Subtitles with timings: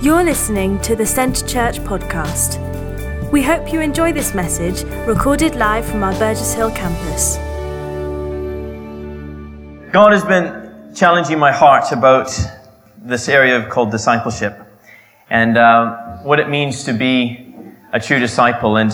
[0.00, 2.60] You're listening to the Centre Church podcast.
[3.32, 7.36] We hope you enjoy this message recorded live from our Burgess Hill campus.
[9.90, 12.32] God has been challenging my heart about
[12.96, 14.56] this area called discipleship
[15.30, 17.52] and uh, what it means to be
[17.92, 18.76] a true disciple.
[18.76, 18.92] And,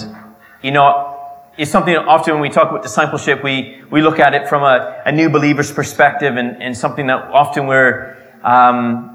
[0.63, 1.21] you know,
[1.59, 5.03] it's something often when we talk about discipleship, we, we look at it from a,
[5.05, 9.14] a new believer's perspective and, and something that often we're, um,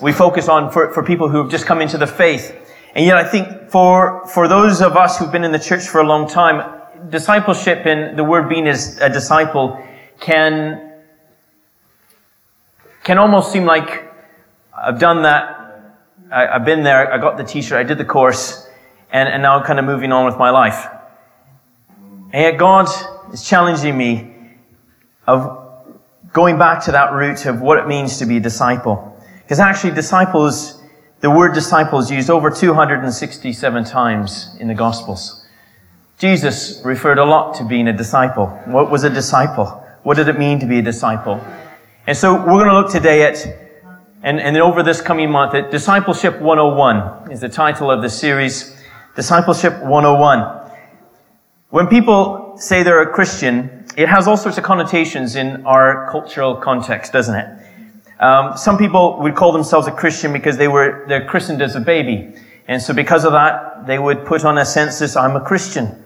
[0.00, 2.54] we focus on for, for people who have just come into the faith.
[2.94, 6.00] And yet I think for, for those of us who've been in the church for
[6.00, 6.80] a long time,
[7.10, 9.84] discipleship and the word being as a disciple
[10.20, 10.92] can,
[13.02, 14.12] can almost seem like
[14.76, 15.60] I've done that.
[16.32, 17.12] I, have been there.
[17.12, 17.78] I got the t-shirt.
[17.78, 18.66] I did the course
[19.12, 20.88] and, and now I'm kind of moving on with my life.
[22.32, 22.88] And yet God
[23.32, 24.34] is challenging me
[25.26, 25.60] of
[26.32, 29.13] going back to that root of what it means to be a disciple.
[29.44, 30.82] Because actually, disciples,
[31.20, 35.46] the word disciples used over 267 times in the Gospels.
[36.18, 38.46] Jesus referred a lot to being a disciple.
[38.66, 39.66] What was a disciple?
[40.02, 41.44] What did it mean to be a disciple?
[42.06, 43.46] And so we're going to look today at,
[44.22, 48.82] and, and over this coming month, at Discipleship 101 is the title of the series.
[49.16, 50.70] Discipleship 101.
[51.70, 56.56] When people say they're a Christian, it has all sorts of connotations in our cultural
[56.56, 57.63] context, doesn't it?
[58.20, 61.80] Um, some people would call themselves a Christian because they were they're christened as a
[61.80, 62.34] baby,
[62.68, 66.04] and so because of that, they would put on a census, "I'm a Christian."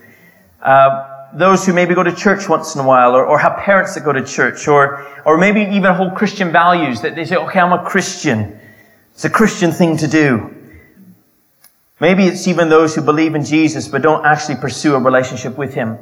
[0.61, 3.93] Uh, those who maybe go to church once in a while, or, or have parents
[3.93, 7.59] that go to church, or or maybe even hold Christian values that they say, "Okay,
[7.59, 8.59] I'm a Christian."
[9.13, 10.55] It's a Christian thing to do.
[11.99, 15.73] Maybe it's even those who believe in Jesus but don't actually pursue a relationship with
[15.73, 15.97] Him.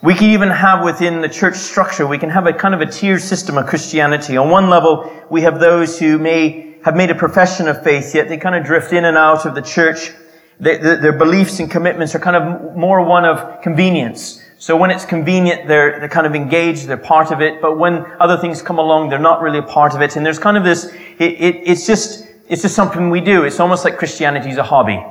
[0.00, 2.86] We can even have within the church structure, we can have a kind of a
[2.86, 4.36] tier system of Christianity.
[4.36, 8.28] On one level, we have those who may have made a profession of faith, yet
[8.28, 10.12] they kind of drift in and out of the church.
[10.60, 14.40] They, the, their beliefs and commitments are kind of more one of convenience.
[14.58, 17.60] So when it's convenient, they're, they're kind of engaged, they're part of it.
[17.60, 20.14] But when other things come along, they're not really a part of it.
[20.14, 23.42] And there's kind of this, it, it, it's just, it's just something we do.
[23.42, 25.04] It's almost like Christianity is a hobby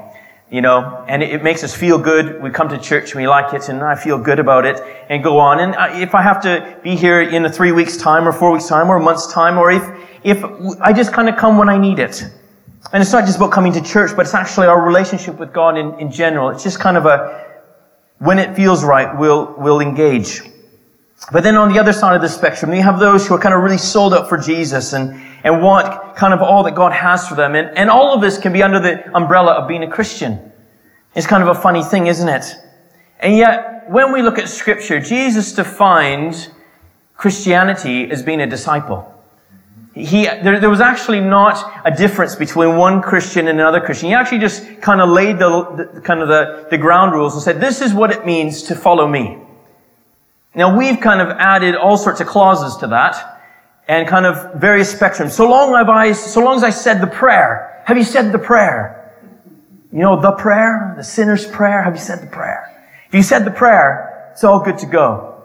[0.50, 2.42] you know, and it, makes us feel good.
[2.42, 5.40] We come to church we like it and I feel good about it and go
[5.40, 5.60] on.
[5.60, 8.68] And if I have to be here in a three weeks time or four weeks
[8.68, 9.84] time or a month's time or if,
[10.24, 10.44] if
[10.80, 12.24] I just kind of come when I need it.
[12.94, 15.78] And it's not just about coming to church, but it's actually our relationship with God
[15.78, 16.50] in, in general.
[16.50, 17.46] It's just kind of a,
[18.20, 20.42] when it feels right, we'll, we'll engage.
[21.34, 23.54] But then on the other side of the spectrum, you have those who are kind
[23.54, 27.28] of really sold out for Jesus and, and want kind of all that God has
[27.28, 27.56] for them.
[27.56, 30.52] And, and all of this can be under the umbrella of being a Christian.
[31.16, 32.56] It's kind of a funny thing, isn't it?
[33.20, 36.52] And yet, when we look at scripture, Jesus defined
[37.16, 39.14] Christianity as being a disciple.
[39.96, 44.10] He, there, there was actually not a difference between one Christian and another Christian.
[44.10, 47.42] He actually just kind of laid the, the kind of the, the ground rules and
[47.42, 49.40] said, this is what it means to follow me.
[50.54, 53.37] Now we've kind of added all sorts of clauses to that
[53.88, 55.32] and kind of various spectrums.
[55.32, 57.82] So long have I, so long as I said the prayer.
[57.86, 58.94] Have you said the prayer?
[59.92, 61.82] You know, the prayer, the sinner's prayer.
[61.82, 62.74] Have you said the prayer?
[63.08, 65.42] If you said the prayer, it's all good to go.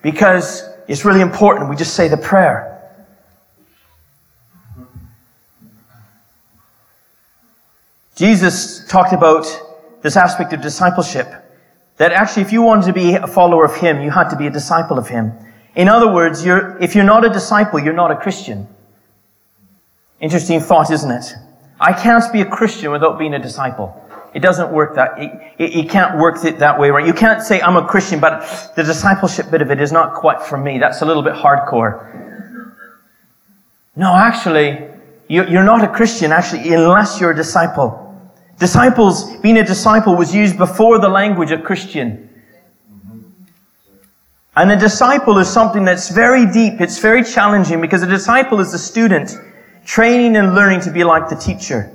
[0.00, 2.70] Because it's really important we just say the prayer.
[8.16, 9.46] Jesus talked about
[10.02, 11.43] this aspect of discipleship.
[11.96, 14.46] That actually, if you wanted to be a follower of Him, you had to be
[14.46, 15.32] a disciple of Him.
[15.76, 18.68] In other words, you're, if you're not a disciple, you're not a Christian.
[20.20, 21.32] Interesting thought, isn't it?
[21.80, 24.00] I can't be a Christian without being a disciple.
[24.32, 27.06] It doesn't work that, it, it, it can't work it that way, right?
[27.06, 30.42] You can't say, I'm a Christian, but the discipleship bit of it is not quite
[30.42, 30.78] for me.
[30.78, 32.10] That's a little bit hardcore.
[33.94, 34.88] No, actually,
[35.28, 38.03] you're not a Christian, actually, unless you're a disciple.
[38.58, 42.30] Disciples, being a disciple was used before the language of Christian.
[44.56, 46.80] And a disciple is something that's very deep.
[46.80, 49.36] It's very challenging because a disciple is a student
[49.84, 51.90] training and learning to be like the teacher.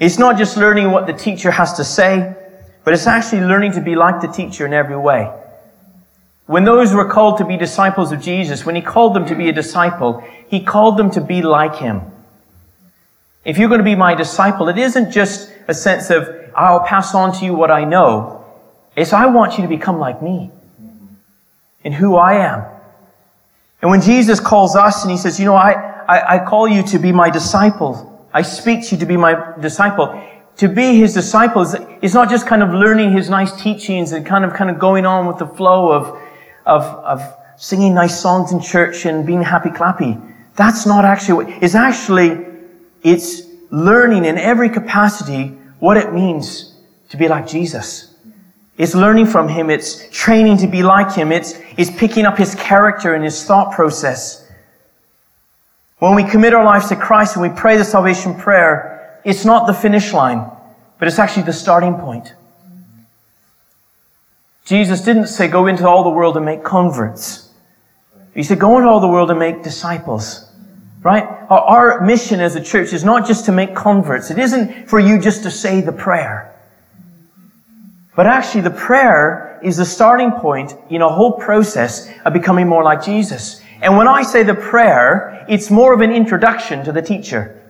[0.00, 2.34] It's not just learning what the teacher has to say,
[2.84, 5.30] but it's actually learning to be like the teacher in every way.
[6.46, 9.48] When those were called to be disciples of Jesus, when he called them to be
[9.48, 12.02] a disciple, he called them to be like him.
[13.46, 17.14] If you're going to be my disciple, it isn't just a sense of, I'll pass
[17.14, 18.44] on to you what I know.
[18.96, 20.50] It's, I want you to become like me
[21.84, 22.64] in who I am.
[23.80, 25.72] And when Jesus calls us and he says, you know, I,
[26.08, 28.26] I, I call you to be my disciple.
[28.34, 30.20] I speak to you to be my disciple.
[30.56, 34.26] To be his disciple is, is not just kind of learning his nice teachings and
[34.26, 36.20] kind of, kind of going on with the flow of,
[36.64, 37.22] of, of
[37.56, 40.20] singing nice songs in church and being happy clappy.
[40.56, 42.55] That's not actually, what, it's actually,
[43.02, 46.74] it's learning in every capacity what it means
[47.10, 48.14] to be like Jesus.
[48.78, 49.70] It's learning from Him.
[49.70, 51.32] It's training to be like Him.
[51.32, 54.46] It's, it's picking up His character and His thought process.
[55.98, 59.66] When we commit our lives to Christ and we pray the salvation prayer, it's not
[59.66, 60.50] the finish line,
[60.98, 62.34] but it's actually the starting point.
[64.66, 67.50] Jesus didn't say, go into all the world and make converts.
[68.34, 70.45] He said, go into all the world and make disciples.
[71.02, 71.24] Right?
[71.48, 74.30] Our, mission as a church is not just to make converts.
[74.30, 76.52] It isn't for you just to say the prayer.
[78.16, 82.82] But actually, the prayer is the starting point in a whole process of becoming more
[82.82, 83.60] like Jesus.
[83.82, 87.62] And when I say the prayer, it's more of an introduction to the teacher.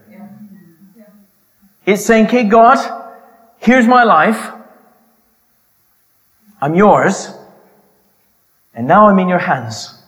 [1.85, 2.77] It's saying, okay, God,
[3.59, 4.51] here's my life.
[6.61, 7.29] I'm yours.
[8.73, 10.01] And now I'm in your hands.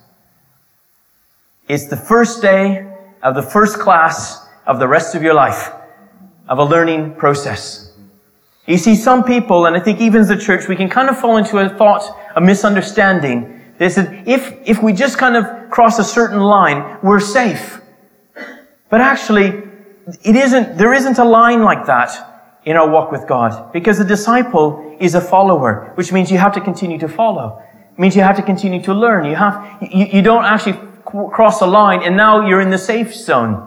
[1.68, 2.89] It's the first day
[3.21, 5.71] of the first class of the rest of your life,
[6.48, 7.92] of a learning process.
[8.66, 11.19] You see, some people, and I think even as a church, we can kind of
[11.19, 13.62] fall into a thought, a misunderstanding.
[13.80, 17.81] They said, if, if we just kind of cross a certain line, we're safe.
[18.89, 19.63] But actually,
[20.24, 23.74] it isn't, there isn't a line like that in our walk with God.
[23.74, 27.63] Because a disciple is a follower, which means you have to continue to follow.
[27.94, 29.25] It means you have to continue to learn.
[29.25, 30.77] You have, you, you don't actually
[31.32, 33.66] cross a line and now you're in the safe zone.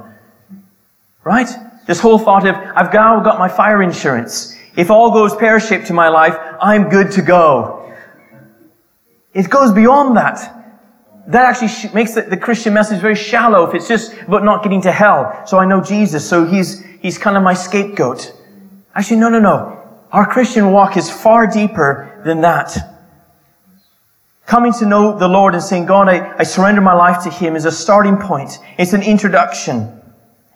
[1.24, 1.48] Right?
[1.86, 4.56] This whole thought of, I've now got my fire insurance.
[4.76, 7.94] If all goes pear-shaped to my life, I'm good to go.
[9.34, 10.64] It goes beyond that.
[11.28, 14.80] That actually makes the, the Christian message very shallow if it's just about not getting
[14.82, 15.42] to hell.
[15.46, 18.34] So I know Jesus, so he's, he's kind of my scapegoat.
[18.94, 19.78] Actually, no, no, no.
[20.10, 22.91] Our Christian walk is far deeper than that.
[24.46, 27.56] Coming to know the Lord and saying, God, I, I surrender my life to Him
[27.56, 28.58] is a starting point.
[28.78, 30.00] It's an introduction.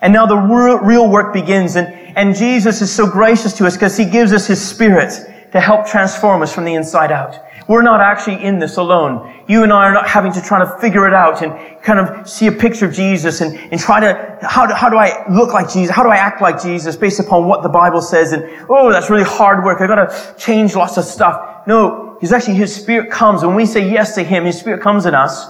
[0.00, 1.76] And now the real, work begins.
[1.76, 5.12] And, and Jesus is so gracious to us because He gives us His Spirit
[5.52, 7.38] to help transform us from the inside out.
[7.68, 9.42] We're not actually in this alone.
[9.48, 12.28] You and I are not having to try to figure it out and kind of
[12.28, 15.52] see a picture of Jesus and, and try to, how do, how do I look
[15.52, 15.94] like Jesus?
[15.94, 18.32] How do I act like Jesus based upon what the Bible says?
[18.32, 19.80] And, oh, that's really hard work.
[19.80, 21.66] I've got to change lots of stuff.
[21.66, 23.44] No, He's actually, His Spirit comes.
[23.44, 25.46] When we say yes to Him, His Spirit comes in us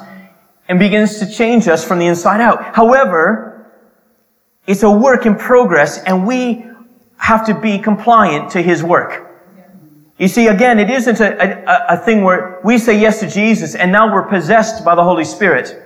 [0.69, 2.75] and begins to change us from the inside out.
[2.75, 3.67] However,
[4.67, 6.65] it's a work in progress and we
[7.19, 9.23] have to be compliant to his work.
[10.19, 13.75] You see, again, it isn't a, a, a, thing where we say yes to Jesus
[13.75, 15.83] and now we're possessed by the Holy Spirit.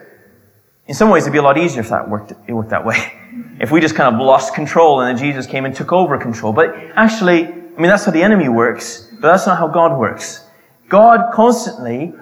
[0.86, 3.14] In some ways, it'd be a lot easier if that worked, it worked that way.
[3.60, 6.50] If we just kind of lost control and then Jesus came and took over control.
[6.50, 10.46] But actually, I mean, that's how the enemy works, but that's not how God works.
[10.90, 12.12] God constantly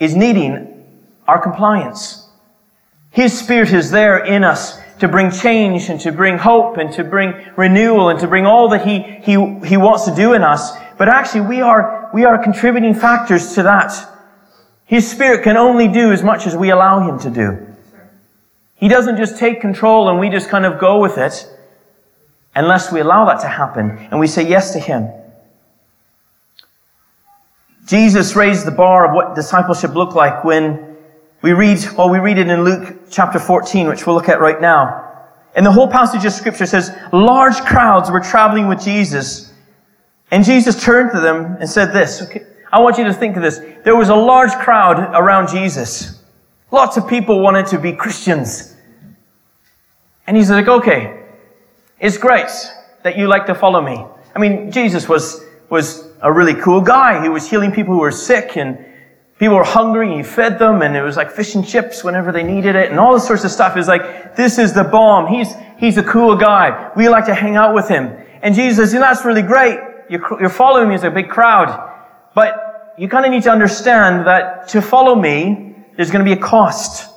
[0.00, 0.84] is needing
[1.26, 2.28] our compliance.
[3.10, 7.04] His Spirit is there in us to bring change and to bring hope and to
[7.04, 9.34] bring renewal and to bring all that he, he,
[9.66, 10.72] he wants to do in us.
[10.98, 13.94] But actually, we are, we are contributing factors to that.
[14.86, 17.74] His Spirit can only do as much as we allow Him to do.
[18.74, 21.48] He doesn't just take control and we just kind of go with it
[22.56, 25.10] unless we allow that to happen and we say yes to Him.
[27.86, 30.96] Jesus raised the bar of what discipleship looked like when
[31.40, 34.60] we read, well, we read it in Luke chapter 14, which we'll look at right
[34.60, 35.04] now.
[35.54, 39.52] And the whole passage of scripture says, large crowds were traveling with Jesus.
[40.32, 43.42] And Jesus turned to them and said this, okay, I want you to think of
[43.42, 43.60] this.
[43.84, 46.22] There was a large crowd around Jesus.
[46.72, 48.74] Lots of people wanted to be Christians.
[50.26, 51.22] And he's like, okay,
[52.00, 52.50] it's great
[53.04, 54.04] that you like to follow me.
[54.34, 57.22] I mean, Jesus was, was a really cool guy.
[57.22, 58.84] He was healing people who were sick and
[59.38, 62.32] People were hungry and he fed them and it was like fish and chips whenever
[62.32, 63.76] they needed it and all this sorts of stuff.
[63.76, 65.26] Is like, this is the bomb.
[65.26, 66.90] He's, he's a cool guy.
[66.96, 68.16] We like to hang out with him.
[68.40, 69.78] And Jesus says, you know, that's really great.
[70.08, 71.92] You're, you're following me as a big crowd.
[72.34, 76.38] But you kind of need to understand that to follow me, there's going to be
[76.38, 77.12] a cost.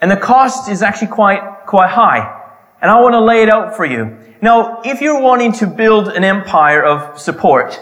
[0.00, 2.34] And the cost is actually quite, quite high.
[2.82, 4.18] And I want to lay it out for you.
[4.42, 7.80] Now, if you're wanting to build an empire of support,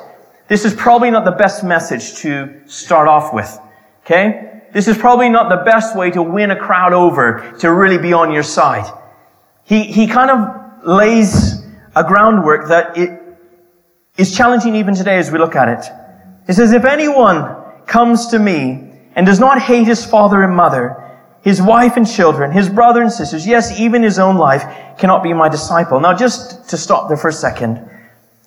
[0.49, 3.59] this is probably not the best message to start off with.
[4.05, 4.63] Okay?
[4.73, 8.13] This is probably not the best way to win a crowd over to really be
[8.13, 8.93] on your side.
[9.65, 11.65] He, he kind of lays
[11.97, 13.21] a groundwork that it
[14.17, 15.93] is challenging even today as we look at it.
[16.47, 21.03] He says, if anyone comes to me and does not hate his father and mother,
[21.43, 24.63] his wife and children, his brother and sisters, yes, even his own life,
[24.99, 25.99] cannot be my disciple.
[26.01, 27.89] Now, just to stop there for a second.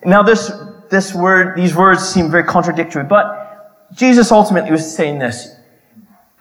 [0.06, 0.51] Now, this
[0.89, 5.55] this word, these words seem very contradictory, but Jesus ultimately was saying this.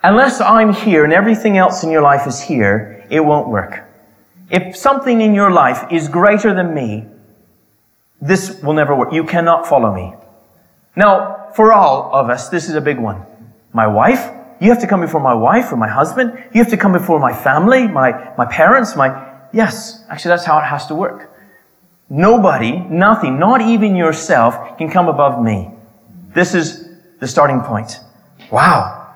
[0.03, 3.85] unless I'm here and everything else in your life is here, it won't work.
[4.51, 7.07] If something in your life is greater than me,
[8.21, 9.13] this will never work.
[9.13, 10.15] You cannot follow me.
[10.97, 13.25] Now, for all of us, this is a big one.
[13.73, 16.33] My wife, you have to come before my wife or my husband.
[16.53, 19.09] You have to come before my family, my, my parents, my,
[19.53, 21.31] yes, actually that's how it has to work.
[22.11, 25.71] Nobody, nothing, not even yourself can come above me.
[26.35, 26.89] This is
[27.21, 28.01] the starting point.
[28.51, 29.13] Wow.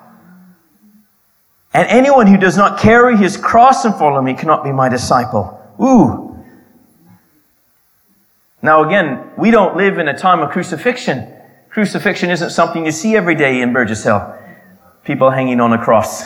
[1.73, 5.59] And anyone who does not carry his cross and follow me cannot be my disciple.
[5.81, 6.45] Ooh.
[8.61, 11.33] Now again, we don't live in a time of crucifixion.
[11.69, 14.35] Crucifixion isn't something you see every day in Burgess Hill.
[15.03, 16.25] People hanging on a cross.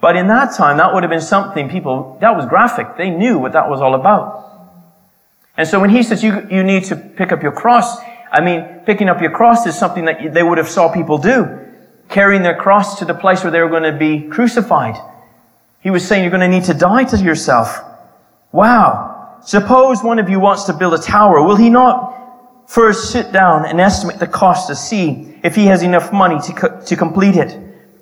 [0.00, 2.96] But in that time, that would have been something people, that was graphic.
[2.96, 4.49] They knew what that was all about.
[5.60, 8.00] And so when he says you, you need to pick up your cross,
[8.32, 11.58] I mean, picking up your cross is something that they would have saw people do
[12.08, 14.96] carrying their cross to the place where they were going to be crucified.
[15.80, 17.78] He was saying you're going to need to die to yourself.
[18.52, 19.36] Wow.
[19.44, 21.42] Suppose one of you wants to build a tower.
[21.42, 25.82] Will he not first sit down and estimate the cost to see if he has
[25.82, 27.54] enough money to, co- to complete it?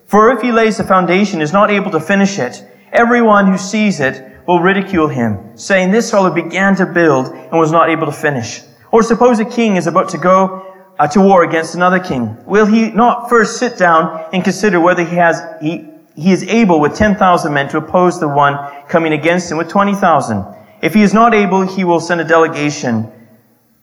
[0.07, 3.99] For if he lays the foundation is not able to finish it, everyone who sees
[3.99, 8.13] it will ridicule him, saying, This fellow began to build and was not able to
[8.13, 8.63] finish.
[8.91, 10.65] Or suppose a king is about to go
[10.99, 12.35] uh, to war against another king?
[12.47, 15.87] Will he not first sit down and consider whether he has, he,
[16.17, 18.57] he is able with 10,000 men to oppose the one
[18.89, 20.43] coming against him with 20,000?
[20.81, 23.13] If he is not able, he will send a delegation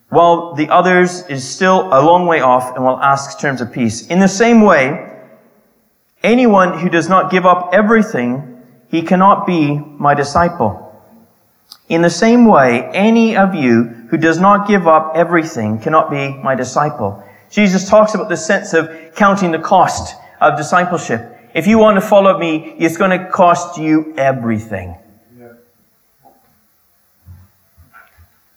[0.09, 4.07] while the others is still a long way off and will ask terms of peace.
[4.07, 5.11] In the same way,
[6.23, 8.54] anyone who does not give up everything,
[8.95, 10.81] he cannot be my disciple.
[11.89, 16.29] In the same way, any of you who does not give up everything cannot be
[16.29, 17.21] my disciple.
[17.49, 21.37] Jesus talks about the sense of counting the cost of discipleship.
[21.53, 24.95] If you want to follow me, it's going to cost you everything.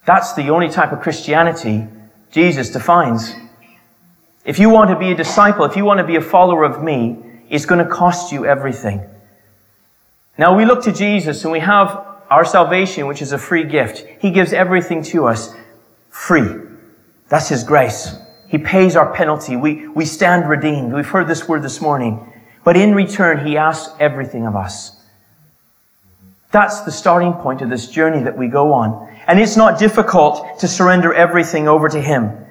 [0.07, 1.89] That's the only type of Christianity
[2.31, 3.35] Jesus defines.
[4.45, 6.81] If you want to be a disciple, if you want to be a follower of
[6.81, 7.19] me,
[7.51, 9.03] it's going to cost you everything.
[10.39, 14.07] Now we look to Jesus and we have our salvation, which is a free gift.
[14.21, 15.53] He gives everything to us
[16.11, 16.49] free.
[17.29, 18.15] That's His grace.
[18.47, 19.57] He pays our penalty.
[19.57, 20.95] We, we stand redeemed.
[20.95, 22.33] We've heard this word this morning.
[22.65, 24.95] But in return, He asks everything of us.
[26.51, 29.13] That's the starting point of this journey that we go on.
[29.27, 32.47] And it's not difficult to surrender everything over to Him.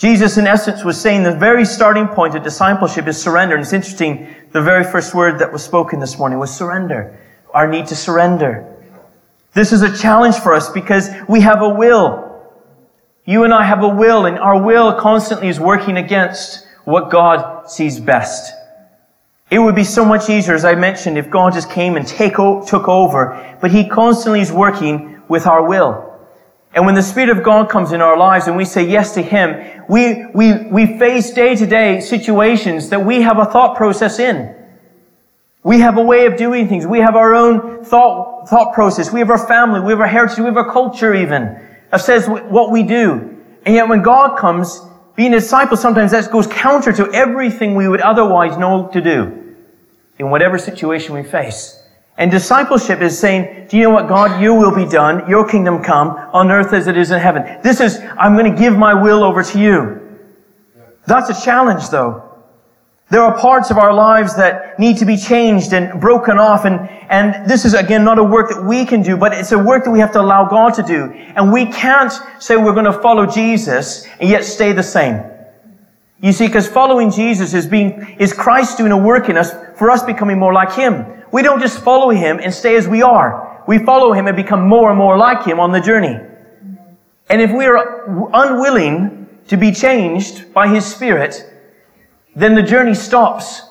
[0.00, 3.54] Jesus, in essence, was saying the very starting point of discipleship is surrender.
[3.54, 7.20] And it's interesting, the very first word that was spoken this morning was surrender
[7.52, 8.64] our need to surrender.
[9.52, 12.40] This is a challenge for us because we have a will.
[13.24, 17.68] You and I have a will, and our will constantly is working against what God
[17.68, 18.54] sees best.
[19.50, 22.38] It would be so much easier, as I mentioned, if God just came and take
[22.38, 26.09] o- took over, but He constantly is working with our will.
[26.72, 29.22] And when the Spirit of God comes in our lives and we say yes to
[29.22, 34.18] Him, we, we, we face day to day situations that we have a thought process
[34.18, 34.54] in.
[35.62, 36.86] We have a way of doing things.
[36.86, 39.12] We have our own thought, thought process.
[39.12, 39.80] We have our family.
[39.80, 40.38] We have our heritage.
[40.38, 41.60] We have our culture even
[41.90, 43.36] that says what we do.
[43.66, 44.80] And yet when God comes,
[45.16, 49.56] being a disciple sometimes that goes counter to everything we would otherwise know to do
[50.18, 51.79] in whatever situation we face.
[52.20, 55.82] And discipleship is saying, do you know what, God, your will be done, your kingdom
[55.82, 57.42] come on earth as it is in heaven.
[57.62, 60.18] This is, I'm going to give my will over to you.
[61.06, 62.30] That's a challenge though.
[63.08, 66.66] There are parts of our lives that need to be changed and broken off.
[66.66, 69.58] And, and this is again not a work that we can do, but it's a
[69.58, 71.10] work that we have to allow God to do.
[71.34, 75.24] And we can't say we're going to follow Jesus and yet stay the same.
[76.22, 79.90] You see, because following Jesus is being, is Christ doing a work in us for
[79.90, 81.06] us becoming more like Him.
[81.32, 83.64] We don't just follow Him and stay as we are.
[83.66, 86.18] We follow Him and become more and more like Him on the journey.
[87.30, 91.42] And if we are unwilling to be changed by His Spirit,
[92.36, 93.62] then the journey stops.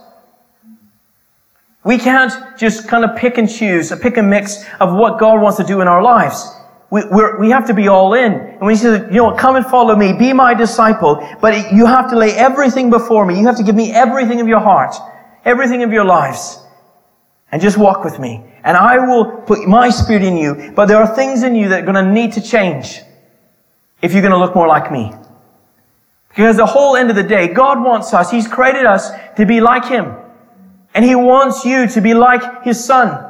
[1.84, 5.41] We can't just kind of pick and choose, a pick and mix of what God
[5.41, 6.50] wants to do in our lives.
[6.91, 7.03] We,
[7.39, 8.34] we have to be all in.
[8.34, 11.86] And when he says, you know, come and follow me, be my disciple, but you
[11.86, 13.39] have to lay everything before me.
[13.39, 14.96] You have to give me everything of your heart,
[15.46, 16.60] everything of your lives,
[17.51, 18.43] and just walk with me.
[18.63, 21.84] And I will put my spirit in you, but there are things in you that
[21.84, 23.01] are going to need to change
[24.01, 25.13] if you're going to look more like me.
[26.29, 29.62] Because the whole end of the day, God wants us, He's created us to be
[29.62, 30.15] like Him.
[30.96, 33.28] And He wants you to be like His Son.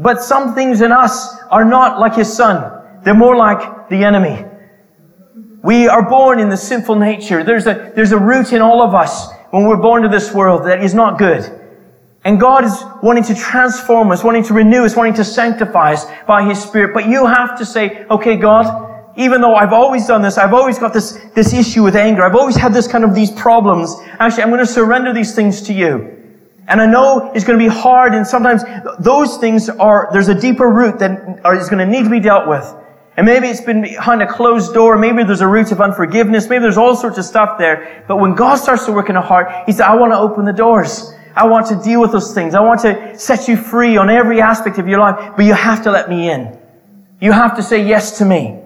[0.00, 3.02] But some things in us are not like His Son.
[3.04, 4.46] They're more like the enemy.
[5.62, 7.44] We are born in the sinful nature.
[7.44, 9.30] There's a, there's a root in all of us.
[9.50, 11.44] when we're born to this world that is not good.
[12.24, 16.06] And God is wanting to transform us, wanting to renew us, wanting to sanctify us
[16.26, 16.94] by His Spirit.
[16.94, 20.78] But you have to say, okay, God, even though I've always done this, I've always
[20.78, 23.96] got this, this issue with anger, I've always had this kind of these problems.
[24.18, 26.19] Actually, I'm going to surrender these things to you.
[26.70, 28.62] And I know it's going to be hard and sometimes
[29.00, 32.48] those things are, there's a deeper root that is going to need to be dealt
[32.48, 32.74] with.
[33.16, 34.96] And maybe it's been behind a closed door.
[34.96, 36.48] Maybe there's a root of unforgiveness.
[36.48, 38.04] Maybe there's all sorts of stuff there.
[38.06, 40.44] But when God starts to work in a heart, He said, I want to open
[40.44, 41.12] the doors.
[41.34, 42.54] I want to deal with those things.
[42.54, 45.34] I want to set you free on every aspect of your life.
[45.36, 46.56] But you have to let me in.
[47.20, 48.59] You have to say yes to me.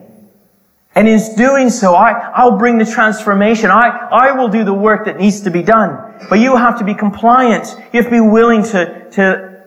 [0.96, 3.70] And in doing so, I, I'll bring the transformation.
[3.70, 6.14] I, I will do the work that needs to be done.
[6.30, 7.66] But you have to be compliant.
[7.92, 9.64] You have to be willing to, to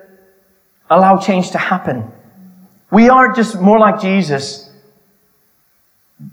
[0.90, 2.10] allow change to happen.
[2.92, 4.72] We aren't just more like Jesus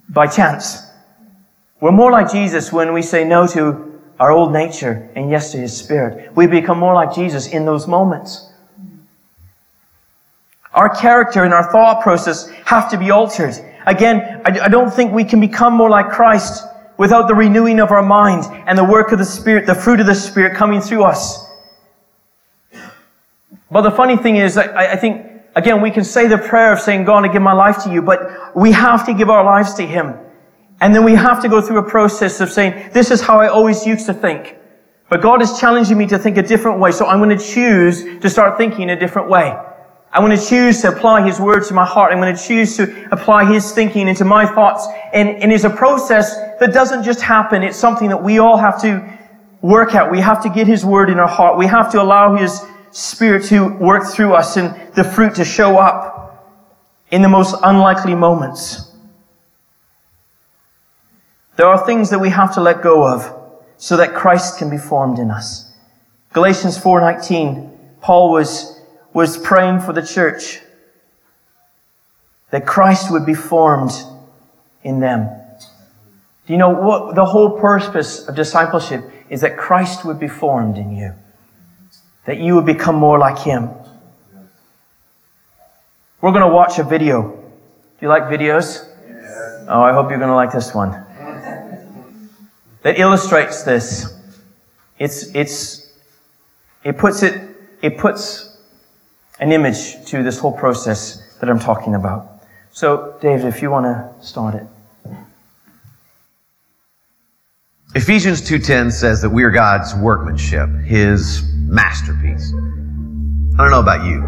[0.08, 0.78] by chance.
[1.80, 5.58] We're more like Jesus when we say no to our old nature and yes to
[5.58, 6.34] His Spirit.
[6.36, 8.48] We become more like Jesus in those moments.
[10.72, 13.54] Our character and our thought process have to be altered.
[13.86, 16.64] Again, I, don't think we can become more like Christ
[16.96, 20.06] without the renewing of our mind and the work of the Spirit, the fruit of
[20.06, 21.46] the Spirit coming through us.
[23.70, 26.80] But the funny thing is, I, I think, again, we can say the prayer of
[26.80, 29.74] saying, God, I give my life to you, but we have to give our lives
[29.74, 30.14] to Him.
[30.80, 33.48] And then we have to go through a process of saying, this is how I
[33.48, 34.56] always used to think.
[35.10, 38.02] But God is challenging me to think a different way, so I'm going to choose
[38.20, 39.56] to start thinking a different way.
[40.14, 42.12] I'm going to choose to apply His word to my heart.
[42.12, 44.86] I'm going to choose to apply His thinking into my thoughts.
[45.12, 47.64] And, and it's a process that doesn't just happen.
[47.64, 49.04] It's something that we all have to
[49.60, 50.12] work out.
[50.12, 51.58] We have to get His word in our heart.
[51.58, 52.60] We have to allow His
[52.92, 56.14] Spirit to work through us and the fruit to show up
[57.10, 58.92] in the most unlikely moments.
[61.56, 63.32] There are things that we have to let go of
[63.78, 65.72] so that Christ can be formed in us.
[66.32, 68.80] Galatians 4:19 Paul was
[69.14, 70.60] was praying for the church
[72.50, 73.92] that Christ would be formed
[74.82, 75.30] in them.
[76.46, 80.76] Do you know what the whole purpose of discipleship is that Christ would be formed
[80.76, 81.14] in you?
[82.26, 83.70] That you would become more like Him.
[86.20, 87.22] We're going to watch a video.
[87.22, 87.38] Do
[88.00, 88.88] you like videos?
[89.68, 90.90] Oh, I hope you're going to like this one.
[92.82, 94.18] That illustrates this.
[94.98, 95.92] It's, it's,
[96.82, 97.40] it puts it,
[97.80, 98.53] it puts
[99.40, 102.42] an image to this whole process that I'm talking about.
[102.72, 104.66] So, David, if you want to start it.
[107.94, 112.52] Ephesians 2:10 says that we are God's workmanship, his masterpiece.
[113.56, 114.20] I don't know about you,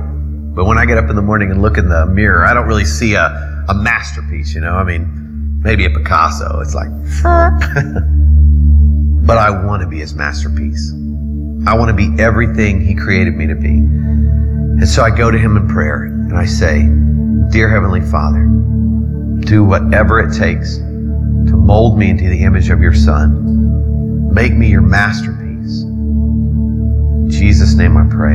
[0.55, 2.69] but when I get up in the morning and look in the mirror, I don't
[2.69, 4.77] really see a, a masterpiece, you know?
[4.77, 6.61] I mean, maybe a Picasso.
[6.61, 6.91] It's like,
[9.27, 10.93] but I want to be his masterpiece.
[11.67, 13.81] I want to be everything he created me to be.
[14.79, 16.83] And so I go to him in prayer and I say,
[17.51, 18.45] Dear Heavenly Father,
[19.47, 24.33] do whatever it takes to mold me into the image of your Son.
[24.35, 25.83] Make me your masterpiece.
[25.83, 28.35] In Jesus' name I pray.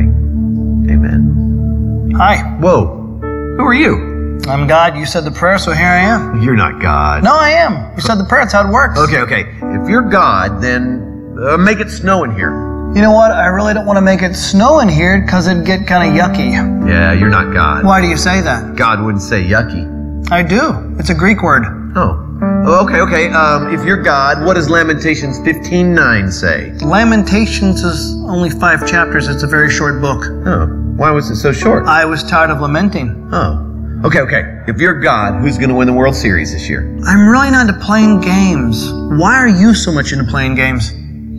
[0.92, 2.12] Amen.
[2.16, 2.38] Hi.
[2.60, 3.20] Whoa.
[3.20, 4.40] Who are you?
[4.48, 4.96] I'm God.
[4.96, 6.42] You said the prayer, so here I am.
[6.42, 7.22] You're not God.
[7.22, 7.94] No, I am.
[7.94, 8.42] You said the prayer.
[8.42, 8.98] That's how it works.
[8.98, 9.42] Okay, okay.
[9.80, 12.71] If you're God, then uh, make it snow in here.
[12.94, 13.30] You know what?
[13.30, 16.14] I really don't want to make it snow in here because it'd get kind of
[16.14, 16.52] yucky.
[16.86, 17.86] Yeah, you're not God.
[17.86, 18.76] Why do you say that?
[18.76, 20.30] God wouldn't say yucky.
[20.30, 20.94] I do.
[20.98, 21.62] It's a Greek word.
[21.96, 22.20] Oh.
[22.66, 23.28] oh okay, okay.
[23.30, 26.72] Um, if you're God, what does Lamentations 15:9 say?
[26.84, 29.26] Lamentations is only five chapters.
[29.26, 30.26] It's a very short book.
[30.46, 30.66] Oh.
[30.96, 31.86] Why was it so short?
[31.86, 33.30] I was tired of lamenting.
[33.32, 33.70] Oh.
[34.04, 34.42] Okay, okay.
[34.68, 36.94] If you're God, who's going to win the World Series this year?
[37.06, 38.92] I'm really not into playing games.
[38.92, 40.92] Why are you so much into playing games?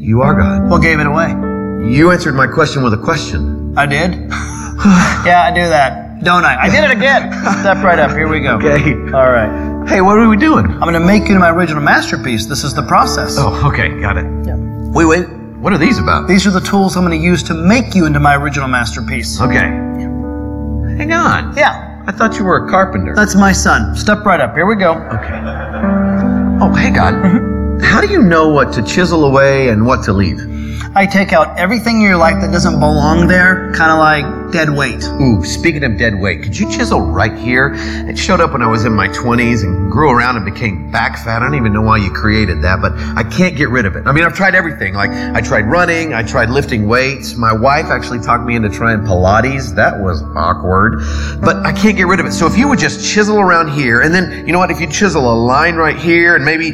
[0.04, 0.70] You are God.
[0.70, 1.30] What gave it away?
[1.90, 3.74] You answered my question with a question.
[3.78, 4.12] I did?
[5.24, 6.64] yeah, I do that, don't I?
[6.64, 7.32] I did it again.
[7.62, 8.12] Step right up.
[8.12, 8.58] Here we go.
[8.58, 8.92] Okay.
[9.16, 9.88] All right.
[9.88, 10.66] Hey, what are we doing?
[10.66, 12.48] I'm going to make you my original masterpiece.
[12.48, 13.38] This is the process.
[13.40, 13.98] Oh, okay.
[14.02, 14.26] Got it.
[14.46, 14.58] Yeah.
[14.92, 15.30] Wait, wait.
[15.60, 16.28] What are these about?
[16.28, 19.40] These are the tools I'm going to use to make you into my original masterpiece.
[19.40, 19.72] Okay.
[20.98, 21.56] Hang on.
[21.56, 22.04] Yeah.
[22.08, 23.16] I thought you were a carpenter.
[23.16, 23.96] That's my son.
[23.96, 24.54] Step right up.
[24.54, 24.96] Here we go.
[24.96, 25.40] Okay.
[26.62, 27.53] Oh, hey, God.
[27.84, 30.40] How do you know what to chisel away and what to leave?
[30.96, 34.70] I take out everything in your life that doesn't belong there, kind of like dead
[34.70, 35.04] weight.
[35.20, 37.72] Ooh, speaking of dead weight, could you chisel right here?
[38.08, 41.18] It showed up when I was in my 20s and grew around and became back
[41.18, 41.42] fat.
[41.42, 44.06] I don't even know why you created that, but I can't get rid of it.
[44.06, 44.94] I mean, I've tried everything.
[44.94, 47.36] Like, I tried running, I tried lifting weights.
[47.36, 49.74] My wife actually talked me into trying Pilates.
[49.74, 51.00] That was awkward,
[51.42, 52.34] but I can't get rid of it.
[52.34, 54.86] So if you would just chisel around here, and then, you know what, if you
[54.86, 56.74] chisel a line right here and maybe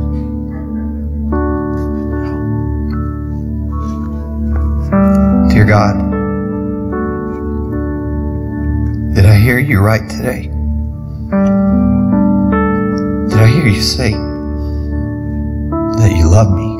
[5.71, 5.95] God,
[9.15, 10.51] did I hear you right today?
[13.29, 16.75] Did I hear you say that you love me?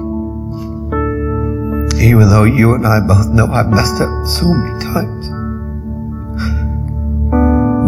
[2.06, 5.28] Even though you and I both know I've messed up so many times.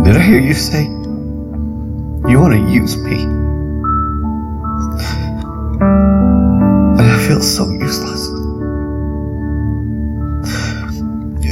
[0.07, 3.25] Did I hear you say you want to use me?
[6.97, 7.72] I feel so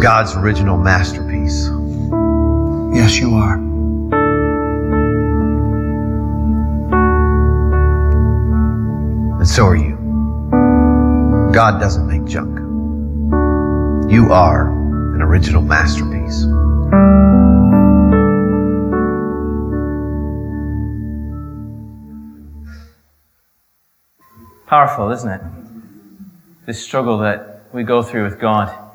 [0.00, 1.68] God's original masterpiece.
[2.96, 3.56] Yes, you are.
[9.38, 9.98] And so are you.
[11.52, 12.58] God doesn't make junk.
[14.10, 14.70] You are
[15.14, 16.44] an original masterpiece.
[24.66, 25.42] Powerful, isn't it?
[26.64, 28.89] This struggle that we go through with God.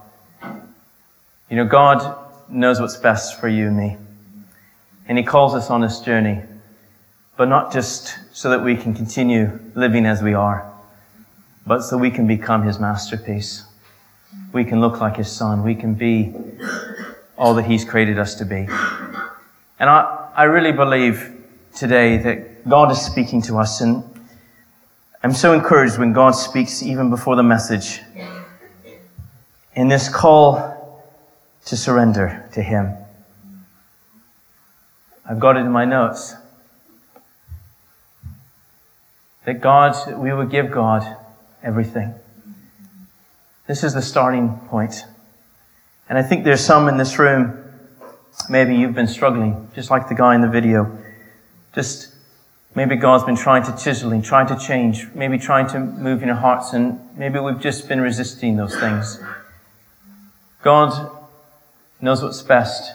[1.50, 2.18] You know, God
[2.50, 3.98] knows what's best for you and me.
[5.08, 6.42] And He calls us on this journey,
[7.38, 10.72] but not just so that we can continue living as we are,
[11.68, 13.64] but so we can become His masterpiece.
[14.54, 15.64] We can look like His Son.
[15.64, 16.34] We can be
[17.38, 18.68] all that He's created us to be.
[19.80, 21.32] And I, I really believe
[21.76, 24.04] today that God is speaking to us and
[25.22, 28.02] I'm so encouraged when God speaks even before the message
[29.76, 30.75] in this call
[31.66, 32.96] to surrender to Him.
[35.28, 36.36] I've got it in my notes.
[39.46, 41.18] That God, we would give God
[41.64, 42.14] everything.
[43.68, 45.06] This is the starting point.
[46.08, 47.62] And I think there's some in this room
[48.50, 50.98] maybe you've been struggling, just like the guy in the video.
[51.74, 52.14] Just
[52.76, 56.30] maybe God's been trying to chisel and trying to change, maybe trying to move in
[56.30, 59.20] our hearts, and maybe we've just been resisting those things.
[60.62, 61.15] God
[62.02, 62.94] knows what's best,